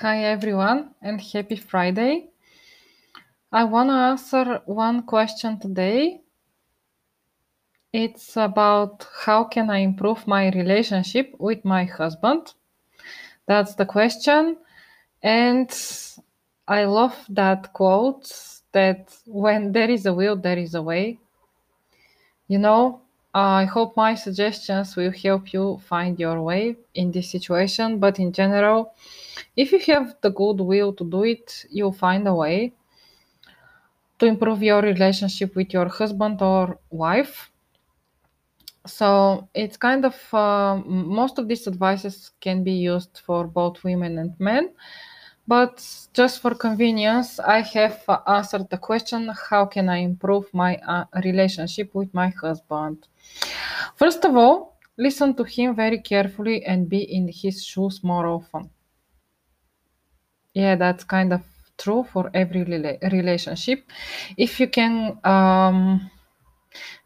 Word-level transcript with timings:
Hi 0.00 0.22
everyone 0.22 0.94
and 1.02 1.20
happy 1.20 1.56
Friday. 1.56 2.28
I 3.50 3.64
want 3.64 3.88
to 3.88 3.94
answer 3.94 4.62
one 4.64 5.02
question 5.02 5.58
today. 5.58 6.20
It's 7.92 8.36
about 8.36 9.08
how 9.24 9.42
can 9.42 9.70
I 9.70 9.78
improve 9.78 10.24
my 10.28 10.50
relationship 10.50 11.34
with 11.40 11.64
my 11.64 11.82
husband? 11.82 12.54
That's 13.48 13.74
the 13.74 13.86
question. 13.86 14.58
And 15.20 15.68
I 16.68 16.84
love 16.84 17.16
that 17.30 17.72
quote 17.72 18.30
that 18.70 19.12
when 19.26 19.72
there 19.72 19.90
is 19.90 20.06
a 20.06 20.14
will, 20.14 20.36
there 20.36 20.58
is 20.58 20.76
a 20.76 20.82
way. 20.82 21.18
You 22.46 22.60
know, 22.60 23.00
I 23.38 23.64
hope 23.64 23.96
my 23.96 24.14
suggestions 24.14 24.96
will 24.96 25.12
help 25.12 25.52
you 25.52 25.78
find 25.86 26.18
your 26.18 26.42
way 26.42 26.76
in 26.94 27.12
this 27.12 27.30
situation, 27.30 27.98
but 27.98 28.18
in 28.18 28.32
general, 28.32 28.94
if 29.56 29.72
you 29.72 29.80
have 29.94 30.16
the 30.22 30.30
goodwill 30.30 30.92
to 30.94 31.04
do 31.04 31.24
it, 31.24 31.66
you'll 31.70 31.92
find 31.92 32.26
a 32.28 32.34
way 32.34 32.72
to 34.18 34.26
improve 34.26 34.62
your 34.62 34.82
relationship 34.82 35.56
with 35.56 35.72
your 35.72 35.88
husband 35.88 36.42
or 36.42 36.78
wife. 36.90 37.50
So 38.86 39.48
it's 39.54 39.76
kind 39.76 40.04
of 40.04 40.34
uh, 40.34 40.76
most 40.84 41.38
of 41.38 41.46
these 41.46 41.66
advices 41.68 42.32
can 42.40 42.64
be 42.64 42.72
used 42.72 43.20
for 43.24 43.46
both 43.46 43.84
women 43.84 44.18
and 44.18 44.34
men. 44.40 44.74
But 45.48 45.84
just 46.14 46.40
for 46.40 46.54
convenience, 46.54 47.40
I 47.40 47.62
have 47.62 48.04
uh, 48.08 48.18
answered 48.28 48.70
the 48.70 48.78
question 48.78 49.28
how 49.50 49.66
can 49.66 49.88
I 49.88 49.96
improve 49.96 50.46
my 50.54 50.76
uh, 50.76 51.06
relationship 51.24 51.92
with 51.92 52.14
my 52.14 52.28
husband? 52.28 53.08
First 53.96 54.24
of 54.24 54.36
all, 54.36 54.78
listen 54.98 55.34
to 55.36 55.44
him 55.44 55.74
very 55.76 56.00
carefully 56.00 56.64
and 56.64 56.88
be 56.88 57.02
in 57.02 57.28
his 57.28 57.64
shoes 57.64 58.04
more 58.04 58.26
often. 58.26 58.70
Yeah, 60.54 60.76
that's 60.76 61.04
kind 61.04 61.32
of 61.32 61.42
true 61.78 62.04
for 62.04 62.30
every 62.34 62.62
relationship. 62.64 63.90
If 64.36 64.60
you 64.60 64.68
can 64.68 65.18
um, 65.24 66.10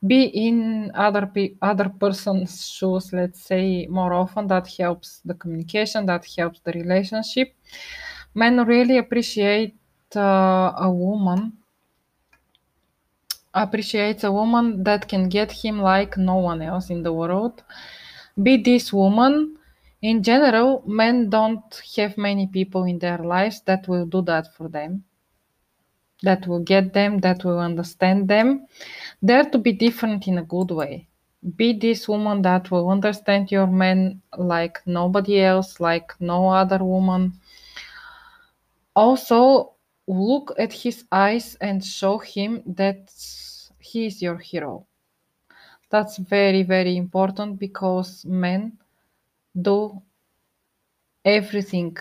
be 0.06 0.24
in 0.46 0.90
other 0.94 1.26
pe- 1.26 1.54
other 1.62 1.88
person's 1.88 2.66
shoes, 2.66 3.12
let's 3.12 3.40
say 3.42 3.86
more 3.86 4.12
often, 4.12 4.46
that 4.48 4.66
helps 4.78 5.20
the 5.24 5.34
communication, 5.34 6.06
that 6.06 6.26
helps 6.36 6.60
the 6.60 6.72
relationship. 6.72 7.54
Men 8.34 8.64
really 8.64 8.98
appreciate 8.98 9.76
uh, 10.16 10.72
a 10.76 10.90
woman 10.90 11.58
appreciates 13.54 14.24
a 14.24 14.32
woman 14.32 14.82
that 14.84 15.08
can 15.08 15.28
get 15.28 15.52
him 15.52 15.80
like 15.80 16.16
no 16.16 16.36
one 16.36 16.62
else 16.62 16.90
in 16.90 17.02
the 17.02 17.12
world. 17.12 17.62
Be 18.42 18.56
this 18.56 18.92
woman. 18.92 19.56
In 20.00 20.22
general, 20.22 20.82
men 20.86 21.30
don't 21.30 21.82
have 21.96 22.18
many 22.18 22.48
people 22.48 22.84
in 22.84 22.98
their 22.98 23.18
lives 23.18 23.60
that 23.66 23.86
will 23.86 24.06
do 24.06 24.20
that 24.22 24.52
for 24.54 24.68
them, 24.68 25.04
that 26.22 26.46
will 26.48 26.58
get 26.60 26.92
them, 26.92 27.18
that 27.18 27.44
will 27.44 27.60
understand 27.60 28.26
them. 28.26 28.66
Dare 29.24 29.44
to 29.44 29.58
be 29.58 29.72
different 29.72 30.26
in 30.26 30.38
a 30.38 30.42
good 30.42 30.72
way. 30.72 31.06
Be 31.56 31.72
this 31.72 32.08
woman 32.08 32.42
that 32.42 32.70
will 32.70 32.90
understand 32.90 33.52
your 33.52 33.68
man 33.68 34.22
like 34.36 34.80
nobody 34.86 35.40
else, 35.40 35.78
like 35.78 36.12
no 36.20 36.48
other 36.48 36.78
woman. 36.78 37.34
Also, 38.94 39.74
look 40.06 40.52
at 40.58 40.72
his 40.72 41.04
eyes 41.12 41.56
and 41.60 41.84
show 41.84 42.18
him 42.18 42.62
that 42.66 43.10
he 43.78 44.06
is 44.06 44.20
your 44.22 44.38
hero. 44.38 44.86
That's 45.90 46.16
very, 46.16 46.62
very 46.62 46.96
important 46.96 47.58
because 47.58 48.24
men 48.24 48.78
do 49.60 50.02
everything 51.24 51.96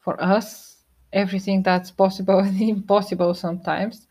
for 0.00 0.20
us, 0.22 0.84
everything 1.12 1.62
that's 1.62 1.90
possible 1.90 2.38
and 2.48 2.60
impossible 2.60 3.34
sometimes. 3.34 4.06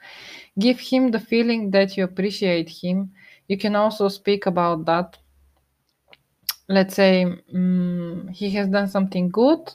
Give 0.60 0.80
him 0.80 1.12
the 1.12 1.20
feeling 1.20 1.72
that 1.72 1.98
you 1.98 2.04
appreciate 2.04 2.70
him. 2.70 3.12
You 3.48 3.58
can 3.58 3.76
also 3.76 4.08
speak 4.10 4.45
about 4.45 4.86
that. 4.86 5.17
Let's 6.70 6.95
say 6.95 7.26
mm, 7.54 8.30
he 8.32 8.50
has 8.52 8.67
done 8.67 8.88
something 8.89 9.30
good, 9.30 9.73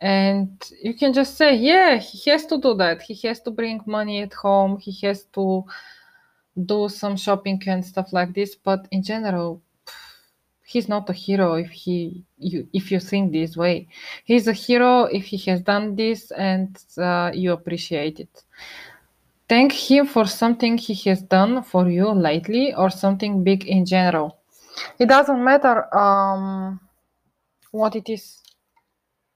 and 0.00 0.70
you 0.82 0.94
can 0.94 1.12
just 1.12 1.36
say, 1.36 1.54
Yeah, 1.56 1.96
he 1.96 2.30
has 2.30 2.46
to 2.46 2.58
do 2.58 2.74
that. 2.74 3.02
He 3.02 3.14
has 3.26 3.40
to 3.40 3.50
bring 3.50 3.80
money 3.86 4.22
at 4.22 4.34
home, 4.34 4.78
he 4.78 4.92
has 5.06 5.24
to 5.34 5.64
do 6.64 6.88
some 6.88 7.16
shopping 7.16 7.62
and 7.66 7.84
stuff 7.84 8.12
like 8.12 8.34
this. 8.34 8.54
But 8.56 8.88
in 8.90 9.02
general, 9.02 9.62
he's 10.64 10.88
not 10.88 11.08
a 11.08 11.12
hero 11.12 11.54
if 11.54 11.70
he 11.70 12.24
you 12.38 12.68
if 12.72 12.92
you 12.92 13.00
think 13.00 13.32
this 13.32 13.56
way. 13.56 13.88
He's 14.24 14.46
a 14.46 14.52
hero 14.52 15.04
if 15.04 15.24
he 15.24 15.38
has 15.50 15.62
done 15.62 15.96
this 15.96 16.30
and 16.32 16.78
uh, 16.98 17.30
you 17.34 17.52
appreciate 17.52 18.20
it. 18.20 18.44
Thank 19.48 19.72
him 19.72 20.06
for 20.06 20.26
something 20.26 20.76
he 20.76 20.94
has 21.08 21.22
done 21.22 21.62
for 21.62 21.88
you 21.88 22.10
lately 22.10 22.74
or 22.74 22.90
something 22.90 23.42
big 23.42 23.66
in 23.66 23.86
general. 23.86 24.36
It 24.98 25.08
doesn't 25.08 25.42
matter 25.42 25.92
um, 25.96 26.78
what 27.70 27.96
it 27.96 28.10
is 28.10 28.42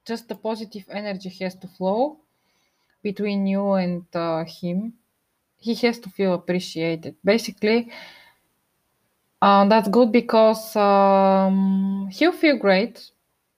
just 0.06 0.28
the 0.28 0.34
positive 0.34 0.84
energy 0.90 1.28
has 1.40 1.54
to 1.56 1.68
flow 1.68 2.18
between 3.02 3.46
you 3.46 3.72
and 3.74 4.04
uh, 4.14 4.44
him 4.44 4.94
he 5.58 5.74
has 5.74 5.98
to 5.98 6.10
feel 6.10 6.34
appreciated 6.34 7.14
basically 7.24 7.90
uh, 9.42 9.66
that's 9.68 9.88
good 9.88 10.12
because 10.12 10.76
um, 10.76 12.08
he'll 12.12 12.32
feel 12.32 12.56
great 12.56 13.10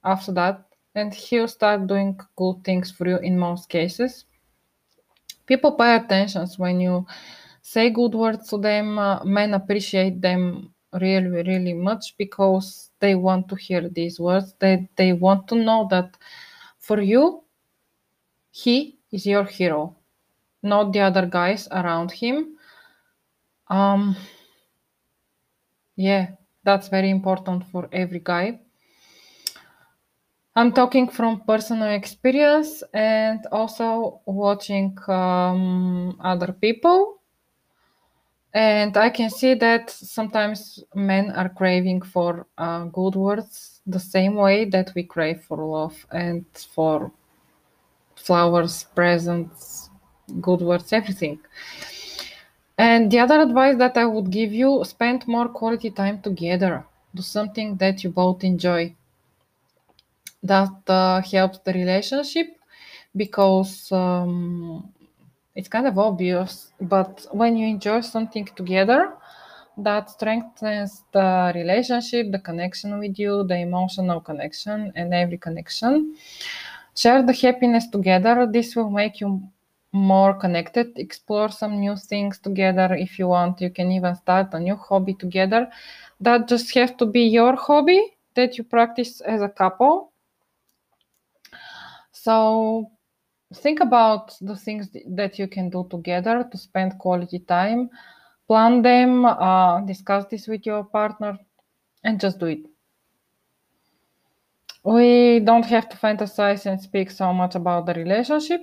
after 0.05 0.33
that 0.33 0.65
and 0.95 1.13
he'll 1.13 1.49
start 1.49 1.87
doing 1.87 2.19
good 2.37 2.65
things 2.65 2.91
for 2.91 3.07
you 3.09 3.19
in 3.19 3.39
most 3.39 3.69
cases. 3.69 4.25
People 5.47 5.73
pay 5.73 5.97
attention 5.97 6.47
when 6.57 6.81
you 6.81 7.07
say 7.63 7.91
good 7.91 8.15
words 8.15 8.49
to 8.51 8.59
them. 8.59 8.99
Uh, 8.99 9.25
men 9.25 9.55
appreciate 9.55 10.21
them 10.21 10.74
really, 11.01 11.29
really 11.29 11.75
much 11.75 12.17
because 12.17 12.91
they 13.01 13.15
want 13.15 13.49
to 13.49 13.57
hear 13.57 13.89
these 13.89 14.21
words. 14.21 14.55
They, 14.59 14.89
they 14.97 15.13
want 15.13 15.49
to 15.49 15.57
know 15.57 15.87
that 15.91 16.17
for 16.79 17.01
you, 17.01 17.43
he 18.51 18.99
is 19.11 19.27
your 19.27 19.45
hero, 19.45 19.97
not 20.63 20.93
the 20.93 21.01
other 21.01 21.27
guys 21.27 21.69
around 21.71 22.13
him. 22.13 22.57
Um, 23.69 24.17
yeah, 25.97 26.33
that's 26.63 26.89
very 26.89 27.11
important 27.11 27.65
for 27.71 27.89
every 27.93 28.21
guy. 28.21 28.61
I'm 30.57 30.73
talking 30.73 31.09
from 31.09 31.41
personal 31.41 31.91
experience 31.91 32.85
and 32.93 33.45
also 33.51 34.21
watching 34.25 34.97
um, 35.09 36.17
other 36.21 36.53
people. 36.53 37.21
And 38.55 38.97
I 38.97 39.11
can 39.11 39.29
see 39.29 39.53
that 39.55 39.91
sometimes 39.91 40.83
men 40.95 41.31
are 41.33 41.51
craving 41.51 42.01
for 42.03 42.47
uh, 42.57 42.85
good 42.85 43.17
words 43.17 43.83
the 43.87 44.01
same 44.01 44.37
way 44.37 44.65
that 44.67 44.95
we 44.95 45.03
crave 45.03 45.43
for 45.43 45.59
love 45.59 46.07
and 46.11 46.47
for 46.75 47.13
flowers, 48.17 48.85
presents, 48.95 49.91
good 50.41 50.61
words, 50.61 50.93
everything. 50.93 51.39
And 52.79 53.11
the 53.11 53.19
other 53.19 53.41
advice 53.41 53.79
that 53.79 53.97
I 53.97 54.05
would 54.05 54.31
give 54.31 54.53
you 54.53 54.85
spend 54.85 55.27
more 55.27 55.49
quality 55.49 55.91
time 55.91 56.23
together. 56.23 56.87
Do 57.13 57.21
something 57.21 57.75
that 57.79 58.05
you 58.05 58.11
both 58.11 58.45
enjoy. 58.45 58.95
That 60.45 60.89
uh, 60.89 61.23
helps 61.23 61.59
the 61.59 61.73
relationship 61.73 62.57
because 63.17 63.91
um, 63.91 64.93
it's 65.55 65.69
kind 65.69 65.87
of 65.87 65.99
obvious, 65.99 66.73
but 66.81 67.27
when 67.31 67.57
you 67.57 67.67
enjoy 67.67 68.01
something 68.01 68.47
together, 68.57 69.15
that 69.77 70.11
strengthens 70.11 71.03
the 71.13 71.53
relationship, 71.55 72.31
the 72.31 72.39
connection 72.39 72.99
with 72.99 73.19
you, 73.19 73.45
the 73.45 73.57
emotional 73.57 74.21
connection, 74.21 74.93
and 74.95 75.13
every 75.13 75.39
connection. 75.39 76.17
Share 76.97 77.23
the 77.23 77.33
happiness 77.33 77.89
together. 77.89 78.47
This 78.47 78.77
will 78.77 78.91
make 78.91 79.21
you 79.21 79.43
more 79.93 80.35
connected, 80.35 80.97
explore 80.97 81.49
some 81.49 81.79
new 81.81 81.97
things 81.97 82.39
together 82.39 82.95
if 82.95 83.19
you 83.19 83.29
want. 83.29 83.61
You 83.61 83.71
can 83.71 83.91
even 83.93 84.15
start 84.17 84.55
a 84.55 84.61
new 84.61 84.77
hobby 84.77 85.15
together. 85.15 85.69
That 86.21 86.49
just 86.49 86.73
has 86.75 86.93
to 86.99 87.07
be 87.07 87.23
your 87.23 87.57
hobby 87.57 88.17
that 88.35 88.59
you 88.59 88.65
practice 88.65 89.21
as 89.21 89.43
a 89.43 89.49
couple. 89.49 90.13
So 92.13 92.91
think 93.55 93.81
about 93.81 94.37
the 94.41 94.57
things 94.57 94.89
that 95.07 95.39
you 95.39 95.49
can 95.49 95.71
do 95.71 95.87
together 95.91 96.49
to 96.51 96.59
spend 96.59 96.99
quality 96.99 97.39
time. 97.41 97.91
Plan 98.47 98.83
them, 98.83 99.25
uh, 99.25 99.81
discuss 99.81 100.27
this 100.31 100.47
with 100.47 100.67
your 100.67 100.85
partner, 100.85 101.39
and 102.05 102.21
just 102.21 102.39
do 102.39 102.47
it. 102.47 102.61
We 104.85 105.41
don't 105.41 105.65
have 105.65 105.89
to 105.89 105.97
fantasize 105.97 106.67
and 106.67 106.81
speak 106.81 107.11
so 107.11 107.33
much 107.33 107.55
about 107.55 107.87
the 107.87 107.95
relationship 107.95 108.61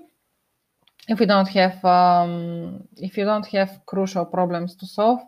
if 1.07 1.19
we 1.19 1.25
don't 1.25 1.47
have 1.47 1.83
um, 1.83 2.87
if 2.97 3.17
you 3.17 3.25
don't 3.25 3.45
have 3.47 3.81
crucial 3.85 4.25
problems 4.25 4.75
to 4.75 4.85
solve 4.85 5.21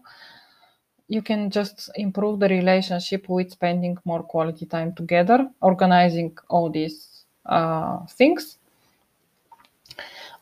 you 1.08 1.22
can 1.22 1.50
just 1.50 1.90
improve 1.96 2.40
the 2.40 2.48
relationship 2.48 3.28
with 3.30 3.52
spending 3.52 3.98
more 4.06 4.24
quality 4.24 4.66
time 4.66 4.94
together 4.94 5.50
organizing 5.62 6.36
all 6.50 6.70
these 6.70 7.26
uh, 7.46 8.06
things. 8.06 8.58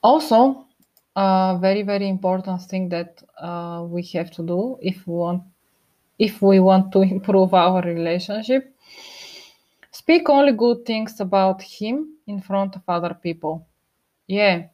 Also, 0.02 0.66
a 1.16 1.58
very 1.60 1.84
very 1.84 2.08
important 2.08 2.62
thing 2.64 2.90
that 2.90 3.22
uh, 3.40 3.86
we 3.88 4.04
have 4.14 4.32
to 4.32 4.44
do 4.44 4.78
if 4.82 5.06
we 5.08 5.14
want 5.14 5.44
if 6.18 6.42
we 6.42 6.60
want 6.60 6.92
to 6.92 7.02
improve 7.16 7.54
our 7.54 7.82
relationship 7.82 8.74
speak 9.92 10.30
only 10.30 10.54
good 10.54 10.86
things 10.86 11.20
about 11.20 11.62
him 11.62 12.16
in 12.28 12.42
front 12.42 12.76
of 12.76 12.82
other 12.88 13.14
people. 13.14 13.68
Yeah. 14.28 14.68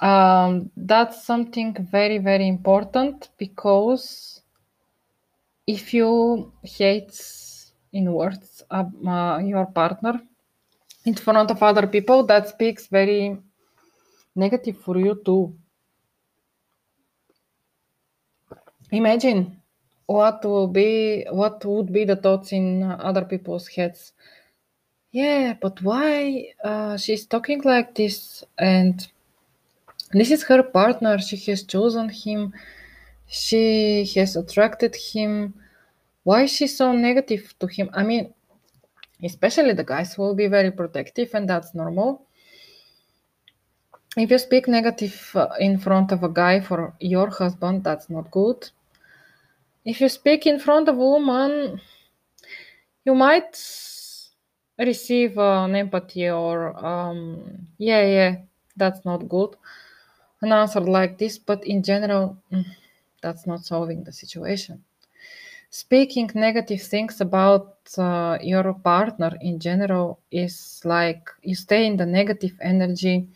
Um, 0.00 0.70
that's 0.76 1.24
something 1.24 1.76
very 1.90 2.18
very 2.18 2.46
important 2.46 3.30
because 3.36 4.42
if 5.66 5.92
you 5.92 6.52
hate 6.62 7.20
in 7.92 8.12
words 8.12 8.62
uh, 8.70 9.40
your 9.44 9.66
partner 9.66 10.20
in 11.08 11.14
front 11.14 11.50
of 11.50 11.62
other 11.62 11.86
people 11.86 12.22
that 12.26 12.48
speaks 12.48 12.86
very 12.86 13.38
negative 14.36 14.76
for 14.78 14.98
you 14.98 15.14
too. 15.24 15.54
Imagine 18.90 19.60
what 20.06 20.44
will 20.44 20.68
be 20.68 21.24
what 21.30 21.64
would 21.64 21.92
be 21.92 22.04
the 22.04 22.16
thoughts 22.16 22.52
in 22.52 22.82
other 22.82 23.24
people's 23.24 23.68
heads. 23.68 24.12
Yeah 25.10 25.54
but 25.60 25.80
why 25.82 26.52
uh, 26.62 26.96
she's 26.98 27.24
talking 27.26 27.62
like 27.62 27.94
this 27.94 28.44
and 28.58 29.06
this 30.12 30.30
is 30.30 30.42
her 30.44 30.62
partner. 30.62 31.18
She 31.18 31.36
has 31.50 31.62
chosen 31.64 32.08
him. 32.08 32.52
She 33.26 34.04
has 34.16 34.36
attracted 34.36 34.94
him. 34.96 35.54
Why 36.24 36.42
is 36.44 36.52
she 36.52 36.66
so 36.66 36.92
negative 36.92 37.54
to 37.60 37.66
him? 37.66 37.88
I 37.94 38.02
mean 38.02 38.34
especially 39.22 39.72
the 39.72 39.84
guys 39.84 40.16
will 40.16 40.34
be 40.34 40.46
very 40.46 40.70
protective 40.70 41.30
and 41.34 41.48
that's 41.48 41.74
normal. 41.74 42.26
If 44.16 44.30
you 44.30 44.38
speak 44.38 44.68
negative 44.68 45.30
uh, 45.34 45.48
in 45.60 45.78
front 45.78 46.12
of 46.12 46.22
a 46.22 46.28
guy 46.28 46.60
for 46.60 46.94
your 47.00 47.28
husband 47.30 47.84
that's 47.84 48.10
not 48.10 48.30
good. 48.30 48.70
If 49.84 50.00
you 50.00 50.08
speak 50.08 50.46
in 50.46 50.58
front 50.58 50.88
of 50.88 50.96
a 50.96 50.98
woman 50.98 51.80
you 53.04 53.14
might 53.14 53.56
receive 54.78 55.38
an 55.38 55.74
empathy 55.74 56.28
or 56.28 56.76
um, 56.84 57.66
yeah 57.78 58.02
yeah 58.02 58.36
that's 58.76 59.04
not 59.04 59.28
good. 59.28 59.56
An 60.42 60.52
answer 60.52 60.80
like 60.80 61.18
this 61.18 61.38
but 61.38 61.64
in 61.64 61.82
general 61.82 62.38
mm, 62.52 62.64
that's 63.22 63.46
not 63.46 63.64
solving 63.64 64.04
the 64.04 64.12
situation 64.12 64.84
speaking 65.70 66.30
negative 66.34 66.80
things 66.80 67.20
about 67.20 67.76
uh, 67.98 68.38
your 68.40 68.72
partner 68.72 69.36
in 69.42 69.58
general 69.58 70.20
is 70.30 70.80
like 70.84 71.28
you 71.42 71.54
stay 71.54 71.86
in 71.86 71.96
the 71.96 72.06
negative 72.06 72.56
energy. 72.62 73.28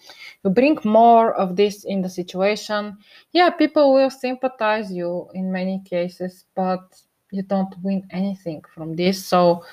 You 0.42 0.50
bring 0.50 0.78
more 0.84 1.34
of 1.34 1.56
this 1.56 1.84
in 1.84 2.00
the 2.00 2.08
situation. 2.08 2.96
Yeah 3.32 3.50
people 3.50 3.92
will 3.92 4.10
sympathize 4.10 4.90
you 4.90 5.28
in 5.34 5.52
many 5.52 5.82
cases 5.84 6.44
but 6.54 7.00
you 7.30 7.42
don't 7.42 7.74
win 7.82 8.06
anything 8.10 8.62
from 8.74 8.96
this. 8.96 9.24
So 9.26 9.64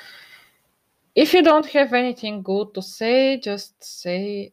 if 1.15 1.33
you 1.33 1.41
don't 1.41 1.65
have 1.67 1.93
anything 1.93 2.41
good 2.41 2.73
to 2.73 2.81
say 2.81 3.39
just 3.39 3.81
say 3.81 4.51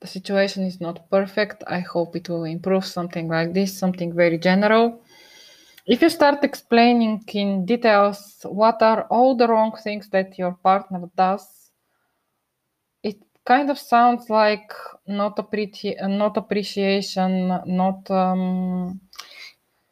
the 0.00 0.08
situation 0.08 0.64
is 0.64 0.80
not 0.80 1.08
perfect. 1.10 1.62
I 1.68 1.78
hope 1.78 2.16
it 2.16 2.28
will 2.28 2.42
improve 2.42 2.84
something 2.84 3.28
like 3.28 3.52
this 3.52 3.78
something 3.78 4.12
very 4.12 4.36
general 4.36 5.00
if 5.84 6.00
you 6.00 6.08
start 6.08 6.44
explaining 6.44 7.22
in 7.34 7.66
details 7.66 8.46
what 8.48 8.80
are 8.82 9.02
all 9.10 9.36
the 9.36 9.48
wrong 9.48 9.76
things 9.82 10.08
that 10.10 10.38
your 10.38 10.52
partner 10.52 11.10
does 11.16 11.70
it 13.02 13.16
kind 13.44 13.68
of 13.70 13.78
sounds 13.78 14.30
like 14.30 14.72
not 15.06 15.36
appreci- 15.36 16.00
not 16.08 16.36
appreciation 16.36 17.48
not 17.66 18.08
um, 18.10 19.00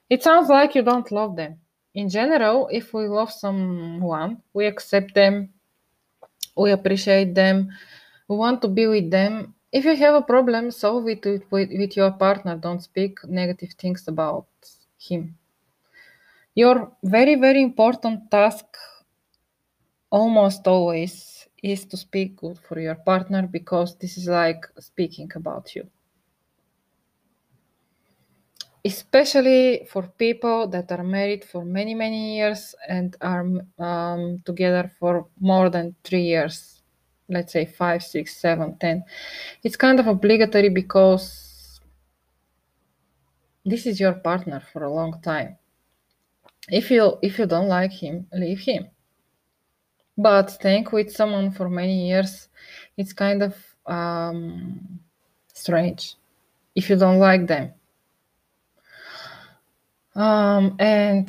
it 0.08 0.22
sounds 0.22 0.48
like 0.48 0.74
you 0.74 0.82
don't 0.82 1.12
love 1.12 1.36
them. 1.36 1.60
In 1.94 2.08
general 2.08 2.68
if 2.70 2.94
we 2.94 3.08
love 3.08 3.32
someone 3.32 4.42
we 4.52 4.66
accept 4.66 5.14
them 5.14 5.50
we 6.56 6.70
appreciate 6.70 7.34
them 7.34 7.70
we 8.28 8.36
want 8.36 8.62
to 8.62 8.68
be 8.68 8.86
with 8.86 9.10
them. 9.10 9.54
If 9.72 9.84
you 9.84 9.96
have 9.96 10.14
a 10.14 10.22
problem 10.22 10.70
solve 10.70 11.08
it 11.08 11.24
with, 11.24 11.42
with, 11.50 11.70
with 11.72 11.96
your 11.96 12.12
partner. 12.12 12.56
Don't 12.56 12.80
speak 12.80 13.18
negative 13.24 13.72
things 13.72 14.06
about 14.06 14.46
him 14.98 15.36
your 16.54 16.92
very 17.04 17.34
very 17.36 17.62
important 17.62 18.30
task 18.30 18.64
almost 20.10 20.66
always 20.66 21.48
is 21.62 21.84
to 21.86 21.96
speak 21.96 22.36
good 22.36 22.58
for 22.58 22.80
your 22.80 22.96
partner 22.96 23.46
because 23.46 23.96
this 23.98 24.16
is 24.16 24.28
like 24.28 24.64
speaking 24.78 25.30
about 25.34 25.74
you. 25.76 25.88
Especially 28.84 29.86
for 29.90 30.02
people 30.18 30.66
that 30.68 30.90
are 30.90 31.04
married 31.04 31.44
for 31.44 31.64
many 31.64 31.94
many 31.94 32.36
years 32.36 32.74
and 32.88 33.14
are 33.20 33.46
um, 33.78 34.40
together 34.44 34.90
for 34.98 35.26
more 35.38 35.68
than 35.68 35.94
three 36.02 36.22
years 36.22 36.80
let's 37.30 37.52
say 37.52 37.64
five 37.64 38.02
six 38.02 38.36
seven 38.36 38.76
ten. 38.78 39.04
It's 39.62 39.76
kind 39.76 40.00
of 40.00 40.06
obligatory 40.06 40.68
because 40.68 41.80
this 43.64 43.86
is 43.86 44.00
your 44.00 44.14
partner 44.14 44.62
for 44.72 44.84
a 44.84 44.92
long 44.92 45.20
time 45.22 45.56
if 46.70 46.90
you 46.90 47.18
if 47.22 47.38
you 47.38 47.46
don't 47.46 47.68
like 47.68 47.92
him 47.92 48.26
leave 48.32 48.60
him. 48.60 48.88
But 50.16 50.50
staying 50.50 50.86
with 50.92 51.10
someone 51.10 51.50
for 51.50 51.68
many 51.68 52.08
years 52.08 52.48
it's 52.96 53.12
kind 53.12 53.42
of 53.42 53.56
um, 53.86 55.00
strange 55.52 56.14
if 56.74 56.88
you 56.90 56.96
don't 56.96 57.18
like 57.18 57.46
them. 57.46 57.72
Um, 60.14 60.76
and 60.78 61.28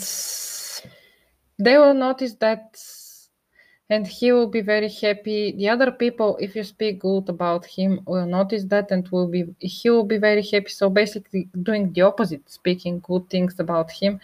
they 1.58 1.78
will 1.78 1.94
notice 1.94 2.34
that 2.36 2.80
and 3.90 4.08
he 4.08 4.32
will 4.32 4.48
be 4.48 4.62
very 4.62 4.90
happy. 4.90 5.52
The 5.52 5.68
other 5.70 5.92
people 5.92 6.38
if 6.40 6.56
you 6.56 6.64
speak 6.64 7.00
good 7.00 7.28
about 7.30 7.66
him 7.66 8.00
will 8.06 8.26
notice 8.26 8.64
that 8.66 8.90
and 8.90 9.08
will 9.10 9.28
be 9.28 9.54
he 9.60 9.90
will 9.90 10.06
be 10.06 10.18
very 10.18 10.42
happy. 10.42 10.70
So 10.70 10.90
basically 10.90 11.50
doing 11.62 11.92
the 11.92 12.02
opposite 12.02 12.50
speaking 12.50 13.02
good 13.02 13.30
things 13.30 13.60
about 13.60 13.92
him 13.92 14.20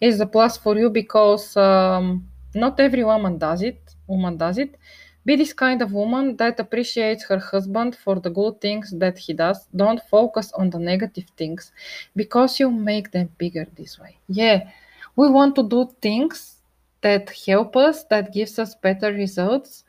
is 0.00 0.20
a 0.20 0.26
plus 0.26 0.56
for 0.56 0.76
you 0.76 0.90
because 0.90 1.56
um, 1.56 2.26
not 2.54 2.80
every 2.80 3.04
woman 3.04 3.38
does 3.38 3.62
it 3.62 3.80
woman 4.06 4.36
does 4.36 4.58
it. 4.58 4.76
Be 5.24 5.36
this 5.36 5.52
kind 5.52 5.82
of 5.82 5.92
woman 5.92 6.36
that 6.38 6.58
appreciates 6.58 7.24
her 7.24 7.38
husband 7.38 7.94
for 7.94 8.18
the 8.18 8.30
good 8.30 8.60
things 8.60 8.90
that 8.98 9.18
he 9.18 9.34
does. 9.34 9.68
Don't 9.76 10.00
focus 10.10 10.50
on 10.52 10.70
the 10.70 10.78
negative 10.78 11.26
things 11.36 11.70
because 12.16 12.58
you 12.58 12.70
make 12.70 13.12
them 13.12 13.28
bigger 13.38 13.66
this 13.76 14.00
way. 14.00 14.16
Yeah 14.28 14.68
we 15.16 15.28
want 15.28 15.54
to 15.56 15.62
do 15.62 15.90
things 16.00 16.56
that 17.02 17.30
help 17.46 17.76
us 17.76 18.04
that 18.04 18.32
gives 18.32 18.58
us 18.58 18.74
better 18.74 19.12
results. 19.12 19.84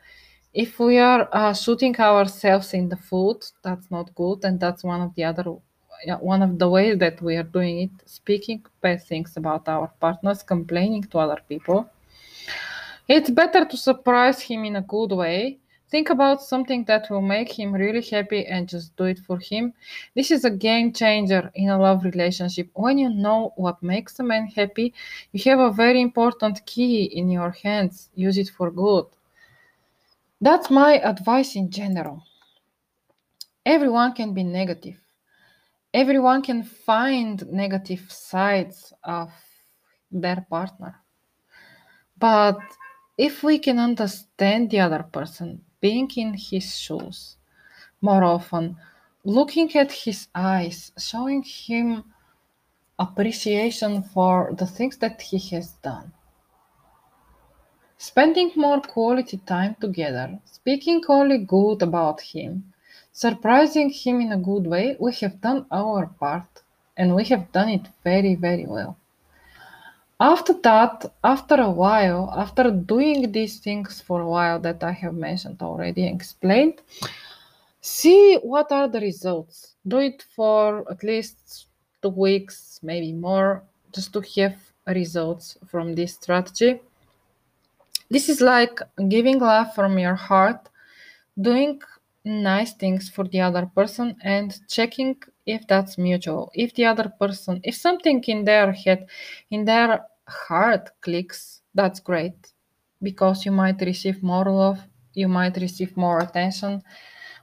If 0.54 0.78
we 0.78 0.98
are 0.98 1.28
uh, 1.32 1.54
shooting 1.54 1.98
ourselves 1.98 2.74
in 2.74 2.88
the 2.88 2.96
foot 2.96 3.50
that's 3.62 3.90
not 3.90 4.14
good 4.14 4.44
and 4.44 4.60
that's 4.60 4.84
one 4.84 5.00
of 5.00 5.14
the 5.14 5.24
other 5.24 5.44
one 6.20 6.42
of 6.42 6.58
the 6.58 6.68
ways 6.68 6.98
that 6.98 7.20
we 7.22 7.36
are 7.36 7.42
doing 7.42 7.80
it 7.82 7.90
speaking 8.04 8.64
bad 8.80 9.02
things 9.02 9.36
about 9.36 9.68
our 9.68 9.88
partners 10.00 10.42
complaining 10.42 11.02
to 11.04 11.18
other 11.18 11.40
people. 11.48 11.88
It's 13.08 13.30
better 13.30 13.64
to 13.64 13.76
surprise 13.76 14.40
him 14.40 14.64
in 14.64 14.76
a 14.76 14.82
good 14.82 15.12
way. 15.12 15.58
Think 15.90 16.08
about 16.08 16.42
something 16.42 16.84
that 16.84 17.10
will 17.10 17.20
make 17.20 17.52
him 17.52 17.74
really 17.74 18.00
happy 18.00 18.46
and 18.46 18.66
just 18.66 18.96
do 18.96 19.04
it 19.04 19.18
for 19.18 19.38
him. 19.38 19.74
This 20.14 20.30
is 20.30 20.44
a 20.44 20.50
game 20.50 20.92
changer 20.92 21.50
in 21.54 21.68
a 21.68 21.78
love 21.78 22.04
relationship. 22.04 22.70
When 22.72 22.96
you 22.96 23.10
know 23.10 23.52
what 23.56 23.82
makes 23.82 24.18
a 24.18 24.22
man 24.22 24.46
happy 24.46 24.94
you 25.32 25.50
have 25.50 25.58
a 25.58 25.70
very 25.70 26.00
important 26.00 26.64
key 26.64 27.04
in 27.04 27.28
your 27.28 27.50
hands. 27.50 28.08
Use 28.14 28.38
it 28.38 28.48
for 28.48 28.70
good. 28.70 29.04
That's 30.40 30.70
my 30.70 30.98
advice 30.98 31.56
in 31.56 31.70
general. 31.70 32.22
Everyone 33.66 34.14
can 34.14 34.32
be 34.32 34.42
negative 34.42 34.98
everyone 35.94 36.42
can 36.42 36.62
find 36.62 37.46
negative 37.52 38.10
sides 38.10 38.92
of 39.04 39.30
their 40.10 40.46
partner 40.48 40.96
but 42.18 42.58
if 43.18 43.42
we 43.42 43.58
can 43.58 43.78
understand 43.78 44.70
the 44.70 44.80
other 44.80 45.02
person 45.02 45.60
being 45.80 46.10
in 46.16 46.34
his 46.34 46.78
shoes 46.78 47.36
more 48.02 48.24
often, 48.24 48.76
looking 49.24 49.74
at 49.76 49.92
his 49.92 50.28
eyes, 50.34 50.92
showing 50.98 51.42
him 51.42 52.04
appreciation 52.98 54.02
for 54.02 54.52
the 54.58 54.66
things 54.66 54.96
that 54.98 55.22
he 55.22 55.38
has 55.38 55.72
done. 55.82 56.12
Spending 57.96 58.50
more 58.56 58.80
quality 58.80 59.38
time 59.38 59.76
together, 59.80 60.38
speaking 60.44 61.00
only 61.08 61.38
good 61.38 61.82
about 61.82 62.20
him, 62.20 62.71
surprising 63.12 63.90
him 63.90 64.20
in 64.20 64.32
a 64.32 64.38
good 64.38 64.66
way, 64.66 64.96
we 64.98 65.12
have 65.14 65.40
done 65.40 65.66
our 65.70 66.06
part 66.06 66.62
and 66.96 67.14
we 67.14 67.24
have 67.26 67.52
done 67.52 67.68
it 67.68 67.86
very, 68.04 68.34
very 68.34 68.66
well. 68.66 68.96
after 70.22 70.54
that 70.62 71.12
after 71.24 71.56
a 71.56 71.70
while 71.70 72.32
after 72.36 72.70
doing 72.70 73.32
these 73.32 73.58
things 73.58 74.00
for 74.00 74.20
a 74.20 74.28
while 74.34 74.58
that 74.66 74.80
i 74.84 74.92
have 74.92 75.14
mentioned 75.14 75.60
already 75.60 76.06
and 76.06 76.14
explained 76.14 76.80
see 77.80 78.36
what 78.52 78.70
are 78.70 78.86
the 78.88 79.00
results 79.00 79.74
do 79.88 79.98
it 79.98 80.24
for 80.36 80.84
at 80.92 81.02
least 81.02 81.66
two 82.02 82.14
weeks 82.26 82.78
maybe 82.84 83.12
more 83.12 83.62
just 83.92 84.12
to 84.12 84.20
have 84.36 84.56
results 84.86 85.58
from 85.66 85.94
this 85.94 86.14
strategy 86.14 86.80
this 88.10 88.28
is 88.28 88.40
like 88.40 88.78
giving 89.08 89.38
love 89.40 89.74
from 89.74 89.98
your 89.98 90.14
heart 90.14 90.68
doing 91.40 91.80
nice 92.24 92.74
things 92.74 93.08
for 93.08 93.24
the 93.24 93.40
other 93.40 93.66
person 93.66 94.16
and 94.22 94.60
checking 94.68 95.16
if 95.46 95.66
that's 95.66 95.98
mutual. 95.98 96.50
If 96.54 96.74
the 96.74 96.86
other 96.86 97.12
person 97.20 97.60
if 97.64 97.74
something 97.76 98.22
in 98.28 98.44
their 98.44 98.72
head 98.72 99.06
in 99.50 99.64
their 99.64 100.06
heart 100.28 100.90
clicks 101.00 101.62
that's 101.74 102.00
great. 102.00 102.52
Because 103.02 103.44
you 103.44 103.52
might 103.52 103.80
receive 103.80 104.22
more 104.22 104.44
love 104.44 104.80
you 105.14 105.28
might 105.28 105.56
receive 105.56 105.96
more 105.96 106.20
attention 106.20 106.82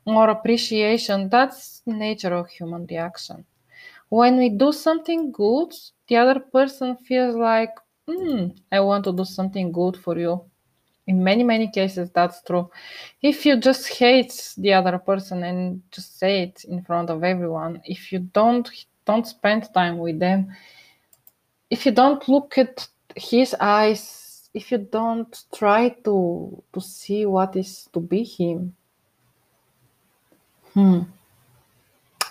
more 0.05 0.29
appreciation. 0.29 1.29
That's 1.29 1.81
nature 1.86 2.33
of 2.33 2.50
human 2.50 2.86
reaction. 2.89 3.45
When 4.09 4.38
we 4.38 4.50
do 4.50 4.71
something 4.71 5.31
good 5.31 5.74
the 6.07 6.17
other 6.17 6.39
person 6.39 6.98
feels 6.98 7.36
like 7.36 7.74
mm, 8.09 8.57
i 8.71 8.79
want 8.79 9.03
to 9.05 9.13
do 9.13 9.25
something 9.25 9.71
good 9.71 9.95
for 9.98 10.17
you 10.19 10.49
in 11.10 11.24
many 11.24 11.44
many 11.44 11.68
cases 11.68 12.12
that's 12.12 12.42
true. 12.44 12.70
If 13.22 13.46
you 13.46 13.58
just 13.58 13.88
hate 13.88 14.54
the 14.58 14.74
other 14.74 15.00
person 15.00 15.44
and 15.44 15.82
just 15.92 16.20
say 16.20 16.44
it 16.44 16.63
in 16.66 16.84
front 16.84 17.10
of 17.10 17.24
everyone 17.24 17.82
if 17.86 18.12
you 18.12 18.20
don't 18.20 18.70
don't 19.06 19.25
spend 19.25 19.74
time 19.74 19.98
with 19.98 20.20
them 20.20 20.56
if 21.70 21.86
you 21.86 21.92
don't 21.92 22.28
look 22.30 22.58
at 22.58 22.88
his 23.16 23.56
eyes 23.60 24.50
if 24.54 24.72
you 24.72 24.78
don't 24.78 25.44
try 25.54 25.89
to 26.06 26.62
to 26.74 26.80
see 26.80 27.25
what 27.25 27.56
is 27.56 27.89
to 27.94 28.00
be 28.00 28.24
him 28.24 28.75
hmm 30.74 31.01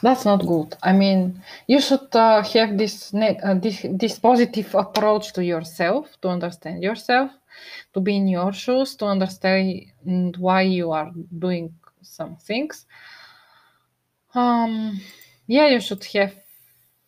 that's 0.03 0.25
not 0.25 0.47
good. 0.47 0.77
I 0.83 0.93
mean 0.93 1.43
you 1.67 1.81
should 1.81 2.15
uh, 2.15 2.43
have 2.43 2.77
this, 2.79 3.13
uh, 3.15 3.55
this 3.55 3.85
this 3.91 4.19
positive 4.19 4.75
approach 4.75 5.33
to 5.35 5.45
yourself 5.45 6.07
to 6.23 6.29
understand 6.29 6.83
yourself 6.83 7.31
to 7.95 8.01
be 8.01 8.17
in 8.17 8.29
your 8.29 8.53
shoes 8.53 8.95
to 8.97 9.07
understand 9.07 10.37
why 10.39 10.63
you 10.63 10.93
are 10.93 11.11
doing 11.39 11.75
some 12.03 12.37
things. 12.37 12.87
Um 14.35 15.01
yeah 15.47 15.67
you 15.69 15.81
should 15.81 16.05
have 16.05 16.35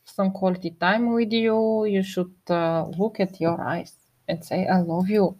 some 0.04 0.32
quality 0.32 0.70
time 0.70 1.12
with 1.12 1.32
you. 1.32 1.84
You 1.84 2.02
should 2.02 2.34
uh, 2.48 2.86
look 2.98 3.20
at 3.20 3.40
your 3.40 3.60
eyes 3.60 3.94
and 4.28 4.44
say 4.44 4.66
i 4.66 4.80
love 4.80 5.08
you 5.08 5.36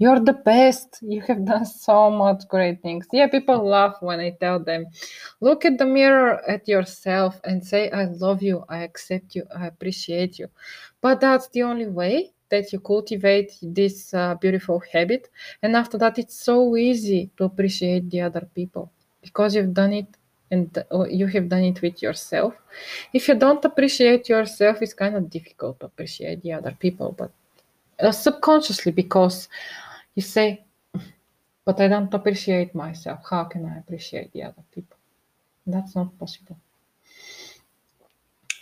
you're 0.00 0.18
the 0.18 0.32
best. 0.32 0.98
You 1.02 1.20
have 1.28 1.44
done 1.44 1.66
so 1.66 2.10
much 2.10 2.48
great 2.48 2.80
things. 2.82 3.06
Yeah 3.12 3.28
people 3.28 3.64
laugh 3.64 3.96
when 4.00 4.18
i 4.18 4.30
tell 4.40 4.58
them 4.58 4.86
look 5.40 5.64
at 5.64 5.78
the 5.78 5.86
mirror 5.86 6.40
at 6.48 6.66
yourself 6.66 7.40
and 7.44 7.64
say 7.64 7.90
i 7.90 8.04
love 8.06 8.42
you. 8.42 8.64
I 8.68 8.78
accept 8.78 9.34
you. 9.36 9.44
I 9.56 9.66
appreciate 9.66 10.38
you 10.38 10.48
but 11.02 11.20
that's 11.20 11.48
the 11.48 11.62
only 11.62 11.86
way 11.86 12.32
that 12.48 12.72
you 12.72 12.80
cultivate 12.80 13.52
this 13.62 14.12
uh, 14.12 14.34
beautiful 14.34 14.82
habit. 14.92 15.28
And 15.62 15.76
after 15.76 15.96
that 15.98 16.18
it's 16.18 16.34
so 16.34 16.76
easy 16.76 17.30
to 17.36 17.44
appreciate 17.44 18.10
the 18.10 18.22
other 18.22 18.48
people 18.54 18.90
because 19.22 19.54
you've 19.54 19.74
done 19.74 19.92
it 19.92 20.08
and 20.50 20.66
you 21.08 21.26
have 21.28 21.48
done 21.48 21.62
it 21.62 21.80
with 21.80 22.02
yourself. 22.02 22.54
If 23.12 23.28
you 23.28 23.34
don't 23.36 23.64
appreciate 23.64 24.28
yourself 24.28 24.78
it's 24.80 24.94
kind 24.94 25.14
of 25.14 25.28
difficult 25.30 25.78
to 25.80 25.86
appreciate 25.86 26.42
the 26.42 26.54
other 26.54 26.74
people 26.80 27.14
but 27.16 27.30
uh, 28.00 28.12
subconsciously 28.12 28.92
because 28.92 29.48
you 30.20 30.26
say, 30.26 30.64
but 31.64 31.80
I 31.80 31.88
don't 31.88 32.12
appreciate 32.12 32.74
myself. 32.74 33.20
How 33.30 33.44
can 33.44 33.64
I 33.64 33.78
appreciate 33.78 34.30
the 34.32 34.42
other 34.42 34.64
people? 34.70 34.98
That's 35.66 35.94
not 35.96 36.18
possible. 36.18 36.58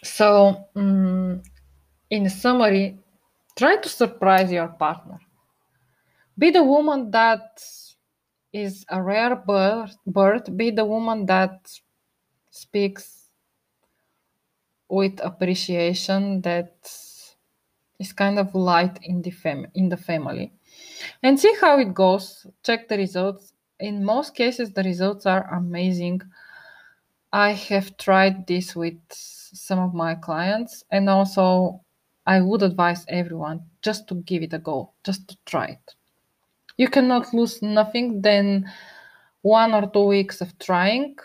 So, 0.04 0.68
um, 0.76 1.42
in 2.10 2.30
summary, 2.30 2.96
try 3.56 3.76
to 3.76 3.88
surprise 3.88 4.52
your 4.52 4.68
partner. 4.68 5.18
Be 6.38 6.50
the 6.50 6.62
woman 6.62 7.10
that 7.10 7.60
is 8.52 8.86
a 8.88 9.02
rare 9.02 9.34
bird, 9.34 9.90
bird. 10.06 10.56
Be 10.56 10.70
the 10.70 10.84
woman 10.84 11.26
that 11.26 11.68
speaks 12.50 13.30
with 14.88 15.18
appreciation, 15.24 16.40
that 16.42 16.76
is 17.98 18.12
kind 18.12 18.38
of 18.38 18.54
light 18.54 18.96
in 19.02 19.22
the 19.22 19.32
fam- 19.32 19.72
in 19.74 19.88
the 19.88 19.96
family 19.96 20.52
and 21.23 21.38
see 21.38 21.55
how 21.61 21.78
it 21.78 21.95
goes. 21.95 22.47
Check 22.62 22.88
the 22.88 22.97
results. 22.97 23.52
In 23.81 24.05
most 24.05 24.35
cases, 24.35 24.73
the 24.73 24.83
results 24.83 25.26
are 25.26 25.52
amazing. 25.55 26.23
I 27.33 27.52
have 27.52 27.97
tried 27.97 28.47
this 28.47 28.75
with 28.75 28.99
some 29.11 29.78
of 29.78 29.95
my 29.95 30.14
clients, 30.14 30.85
and 30.90 31.09
also 31.09 31.81
I 32.26 32.40
would 32.40 32.62
advise 32.62 33.05
everyone 33.09 33.62
just 33.83 34.09
to 34.09 34.17
give 34.17 34.43
it 34.43 34.52
a 34.52 34.59
go, 34.59 34.93
just 35.05 35.28
to 35.28 35.37
try 35.47 35.67
it. 35.67 35.95
You 36.76 36.88
cannot 36.88 37.33
lose 37.35 37.62
nothing 37.62 38.23
then 38.23 38.71
one 39.43 39.75
or 39.75 39.90
two 39.90 40.05
weeks 40.05 40.40
of 40.40 40.59
trying. 40.59 41.17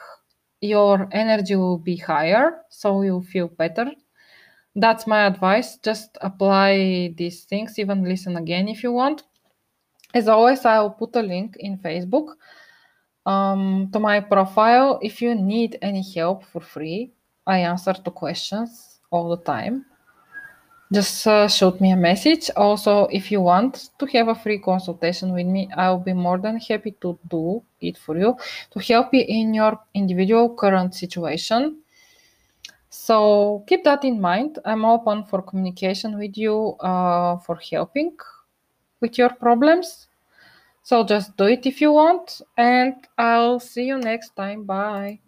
Your 0.62 1.10
energy 1.12 1.56
will 1.56 1.78
be 1.78 1.98
higher, 1.98 2.62
so 2.70 3.02
you'll 3.02 3.22
feel 3.22 3.48
better. 3.48 3.92
That's 4.76 5.06
my 5.06 5.26
advice. 5.26 5.78
Just 5.78 6.18
apply 6.22 7.14
these 7.18 7.44
things, 7.44 7.78
even 7.78 8.04
listen 8.04 8.38
again 8.38 8.68
if 8.68 8.82
you 8.82 8.92
want. 8.92 9.24
As 10.14 10.28
always, 10.28 10.64
I'll 10.66 10.92
put 10.92 11.16
a 11.16 11.22
link 11.22 11.56
in 11.60 11.78
Facebook 11.78 12.36
um, 13.26 13.90
to 13.92 14.00
my 14.00 14.20
profile. 14.20 15.00
If 15.02 15.22
you 15.22 15.34
need 15.34 15.78
any 15.82 16.04
help 16.14 16.46
for 16.46 16.62
free, 16.62 17.12
I 17.48 17.60
answer 17.60 17.94
to 17.94 18.12
questions 18.12 19.00
all 19.12 19.30
the 19.30 19.44
time. 19.44 19.86
Just 20.94 21.26
uh, 21.26 21.48
shoot 21.48 21.82
me 21.82 21.92
a 21.92 21.96
message. 21.96 22.52
Also, 22.56 23.08
if 23.12 23.32
you 23.32 23.42
want 23.42 23.90
to 23.98 24.06
have 24.08 24.28
a 24.28 24.36
free 24.36 24.60
consultation 24.60 25.34
with 25.34 25.48
me, 25.48 25.68
I'll 25.76 25.98
be 25.98 26.14
more 26.14 26.38
than 26.38 26.60
happy 26.60 26.92
to 27.02 27.18
do 27.28 27.64
it 27.82 27.98
for 27.98 28.16
you 28.16 28.38
to 28.72 28.80
help 28.80 29.12
you 29.14 29.26
in 29.28 29.56
your 29.56 29.80
individual 29.96 30.56
current 30.56 30.94
situation. 30.94 31.80
So 32.90 33.64
keep 33.66 33.84
that 33.86 34.04
in 34.04 34.22
mind. 34.22 34.60
I'm 34.66 34.86
open 34.86 35.24
for 35.24 35.42
communication 35.42 36.20
with 36.20 36.38
you 36.38 36.76
uh, 36.80 37.38
for 37.38 37.56
helping 37.72 38.16
with 39.04 39.20
your 39.20 39.30
problems. 39.30 40.08
So 40.84 41.04
just 41.04 41.38
do 41.38 41.46
it 41.46 41.68
if 41.68 41.82
you 41.82 41.92
want, 41.94 42.42
and 42.58 42.96
I'll 43.18 43.60
see 43.60 43.86
you 43.86 44.00
next 44.00 44.36
time. 44.36 44.64
Bye. 44.66 45.20